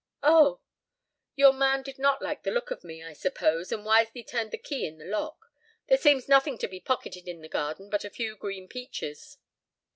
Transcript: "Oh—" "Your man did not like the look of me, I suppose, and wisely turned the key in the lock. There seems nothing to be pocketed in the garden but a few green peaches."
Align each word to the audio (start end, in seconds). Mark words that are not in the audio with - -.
"Oh—" 0.23 0.61
"Your 1.35 1.53
man 1.53 1.83
did 1.83 1.99
not 1.99 2.23
like 2.23 2.41
the 2.41 2.49
look 2.49 2.71
of 2.71 2.83
me, 2.83 3.03
I 3.03 3.13
suppose, 3.13 3.71
and 3.71 3.85
wisely 3.85 4.23
turned 4.23 4.49
the 4.49 4.57
key 4.57 4.87
in 4.87 4.97
the 4.97 5.05
lock. 5.05 5.51
There 5.89 5.95
seems 5.99 6.27
nothing 6.27 6.57
to 6.57 6.67
be 6.67 6.79
pocketed 6.79 7.27
in 7.27 7.41
the 7.41 7.47
garden 7.47 7.87
but 7.87 8.03
a 8.03 8.09
few 8.09 8.35
green 8.35 8.67
peaches." 8.67 9.37